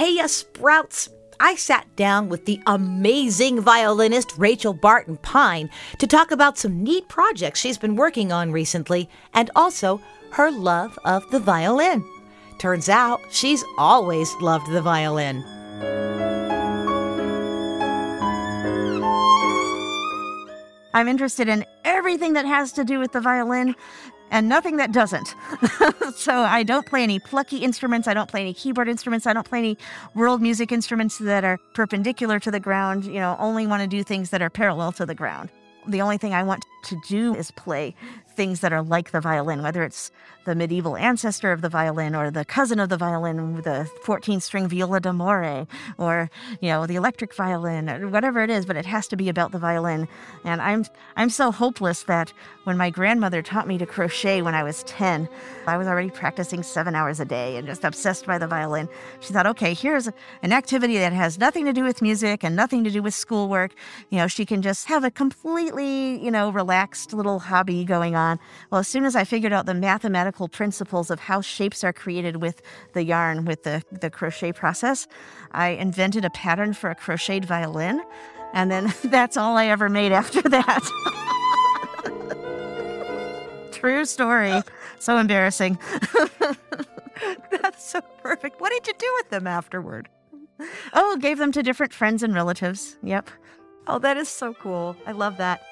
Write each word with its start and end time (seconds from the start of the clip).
Hey, 0.00 0.16
ya 0.16 0.28
sprouts! 0.28 1.10
I 1.40 1.56
sat 1.56 1.94
down 1.94 2.30
with 2.30 2.46
the 2.46 2.58
amazing 2.66 3.60
violinist 3.60 4.32
Rachel 4.38 4.72
Barton 4.72 5.18
Pine 5.18 5.68
to 5.98 6.06
talk 6.06 6.30
about 6.30 6.56
some 6.56 6.82
neat 6.82 7.06
projects 7.08 7.60
she's 7.60 7.76
been 7.76 7.96
working 7.96 8.32
on 8.32 8.50
recently 8.50 9.10
and 9.34 9.50
also 9.54 10.00
her 10.32 10.50
love 10.50 10.98
of 11.04 11.30
the 11.30 11.38
violin. 11.38 12.02
Turns 12.58 12.88
out 12.88 13.20
she's 13.30 13.62
always 13.76 14.34
loved 14.36 14.72
the 14.72 14.80
violin. 14.80 15.44
I'm 20.94 21.08
interested 21.08 21.48
in 21.48 21.64
everything 21.84 22.32
that 22.34 22.46
has 22.46 22.72
to 22.72 22.84
do 22.84 22.98
with 22.98 23.12
the 23.12 23.20
violin 23.20 23.74
and 24.30 24.48
nothing 24.48 24.76
that 24.76 24.92
doesn't. 24.92 25.34
so 26.14 26.32
I 26.32 26.62
don't 26.62 26.86
play 26.86 27.02
any 27.02 27.18
plucky 27.18 27.58
instruments. 27.58 28.06
I 28.08 28.14
don't 28.14 28.30
play 28.30 28.40
any 28.42 28.54
keyboard 28.54 28.88
instruments. 28.88 29.26
I 29.26 29.32
don't 29.32 29.48
play 29.48 29.58
any 29.58 29.78
world 30.14 30.40
music 30.40 30.72
instruments 30.72 31.18
that 31.18 31.44
are 31.44 31.58
perpendicular 31.74 32.38
to 32.40 32.50
the 32.50 32.60
ground. 32.60 33.04
You 33.04 33.20
know, 33.20 33.36
only 33.38 33.66
want 33.66 33.82
to 33.82 33.88
do 33.88 34.02
things 34.04 34.30
that 34.30 34.40
are 34.40 34.50
parallel 34.50 34.92
to 34.92 35.06
the 35.06 35.14
ground. 35.14 35.50
The 35.86 36.00
only 36.00 36.18
thing 36.18 36.34
I 36.34 36.42
want 36.42 36.64
to 36.84 37.00
do 37.08 37.34
is 37.34 37.50
play 37.50 37.94
things 38.40 38.60
that 38.60 38.72
are 38.72 38.82
like 38.82 39.10
the 39.10 39.20
violin, 39.20 39.62
whether 39.62 39.82
it's 39.82 40.10
the 40.46 40.54
medieval 40.54 40.96
ancestor 40.96 41.52
of 41.52 41.60
the 41.60 41.68
violin 41.68 42.14
or 42.14 42.30
the 42.30 42.44
cousin 42.44 42.80
of 42.80 42.88
the 42.88 42.96
violin, 42.96 43.60
the 43.62 43.90
14 44.02 44.40
string 44.40 44.68
viola 44.68 45.00
d'amore, 45.00 45.66
or, 45.98 46.30
you 46.60 46.70
know, 46.70 46.86
the 46.86 46.96
electric 46.96 47.34
violin, 47.34 47.90
or 47.90 48.08
whatever 48.08 48.42
it 48.42 48.48
is, 48.48 48.64
but 48.64 48.76
it 48.76 48.86
has 48.86 49.06
to 49.08 49.16
be 49.16 49.28
about 49.28 49.52
the 49.52 49.58
violin. 49.58 50.08
And 50.44 50.62
I'm, 50.62 50.86
I'm 51.16 51.28
so 51.28 51.50
hopeless 51.50 52.04
that 52.04 52.32
when 52.64 52.76
my 52.76 52.88
grandmother 52.88 53.42
taught 53.42 53.68
me 53.68 53.76
to 53.78 53.86
crochet 53.86 54.42
when 54.42 54.54
I 54.54 54.62
was 54.62 54.82
10, 54.84 55.28
I 55.66 55.76
was 55.76 55.86
already 55.86 56.10
practicing 56.10 56.62
seven 56.62 56.94
hours 56.94 57.20
a 57.20 57.24
day 57.24 57.56
and 57.56 57.66
just 57.66 57.84
obsessed 57.84 58.26
by 58.26 58.38
the 58.38 58.46
violin. 58.46 58.88
She 59.20 59.32
thought, 59.32 59.46
okay, 59.46 59.74
here's 59.74 60.08
an 60.42 60.52
activity 60.52 60.98
that 60.98 61.12
has 61.12 61.38
nothing 61.38 61.64
to 61.66 61.72
do 61.72 61.84
with 61.84 62.00
music 62.00 62.42
and 62.42 62.56
nothing 62.56 62.84
to 62.84 62.90
do 62.90 63.02
with 63.02 63.14
schoolwork. 63.14 63.72
You 64.08 64.18
know, 64.18 64.28
she 64.28 64.46
can 64.46 64.62
just 64.62 64.86
have 64.86 65.04
a 65.04 65.10
completely, 65.10 65.79
you 65.84 66.30
know, 66.30 66.50
relaxed 66.50 67.12
little 67.12 67.38
hobby 67.38 67.84
going 67.84 68.14
on. 68.16 68.38
Well, 68.70 68.80
as 68.80 68.88
soon 68.88 69.04
as 69.04 69.16
I 69.16 69.24
figured 69.24 69.52
out 69.52 69.66
the 69.66 69.74
mathematical 69.74 70.48
principles 70.48 71.10
of 71.10 71.20
how 71.20 71.40
shapes 71.40 71.82
are 71.84 71.92
created 71.92 72.36
with 72.36 72.62
the 72.92 73.02
yarn, 73.02 73.44
with 73.44 73.62
the, 73.64 73.82
the 73.92 74.10
crochet 74.10 74.52
process, 74.52 75.06
I 75.52 75.70
invented 75.70 76.24
a 76.24 76.30
pattern 76.30 76.72
for 76.74 76.90
a 76.90 76.94
crocheted 76.94 77.44
violin. 77.44 78.02
And 78.52 78.70
then 78.70 78.92
that's 79.04 79.36
all 79.36 79.56
I 79.56 79.66
ever 79.66 79.88
made 79.88 80.12
after 80.12 80.42
that. 80.42 80.80
True 83.72 84.04
story. 84.04 84.62
So 84.98 85.16
embarrassing. 85.16 85.78
That's 87.50 87.84
so 87.84 88.00
perfect. 88.22 88.60
What 88.60 88.70
did 88.72 88.86
you 88.86 88.94
do 88.98 89.12
with 89.18 89.30
them 89.30 89.46
afterward? 89.46 90.08
Oh, 90.92 91.16
gave 91.16 91.38
them 91.38 91.52
to 91.52 91.62
different 91.62 91.94
friends 91.94 92.22
and 92.22 92.34
relatives. 92.34 92.98
Yep. 93.02 93.30
Oh, 93.86 93.98
that 93.98 94.16
is 94.16 94.28
so 94.28 94.54
cool. 94.54 94.96
I 95.06 95.12
love 95.12 95.38
that. 95.38 95.62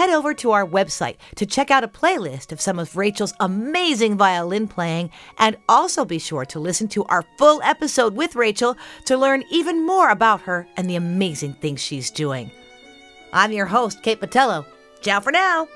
Head 0.00 0.08
over 0.08 0.32
to 0.32 0.50
our 0.52 0.66
website 0.66 1.16
to 1.36 1.44
check 1.44 1.70
out 1.70 1.84
a 1.84 1.88
playlist 1.88 2.52
of 2.52 2.60
some 2.60 2.78
of 2.78 2.96
Rachel's 2.96 3.34
amazing 3.38 4.16
violin 4.16 4.66
playing, 4.66 5.10
and 5.36 5.58
also 5.68 6.06
be 6.06 6.18
sure 6.18 6.46
to 6.46 6.58
listen 6.58 6.88
to 6.88 7.04
our 7.04 7.22
full 7.36 7.60
episode 7.62 8.16
with 8.16 8.34
Rachel 8.34 8.78
to 9.04 9.18
learn 9.18 9.44
even 9.50 9.84
more 9.84 10.08
about 10.08 10.40
her 10.40 10.66
and 10.78 10.88
the 10.88 10.96
amazing 10.96 11.52
things 11.52 11.82
she's 11.82 12.10
doing. 12.10 12.50
I'm 13.34 13.52
your 13.52 13.66
host, 13.66 14.02
Kate 14.02 14.18
Patello. 14.18 14.64
Ciao 15.02 15.20
for 15.20 15.32
now. 15.32 15.68